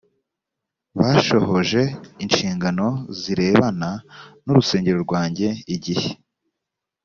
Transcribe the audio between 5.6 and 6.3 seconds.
igihe